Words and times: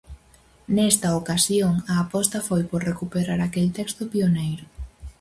Nesta 0.75 1.09
ocasión, 1.21 1.73
a 1.91 1.93
aposta 2.03 2.37
foi 2.47 2.61
por 2.71 2.81
recuperar 2.91 3.39
aquel 3.41 3.67
texto 3.77 4.01
pioneiro. 4.13 4.65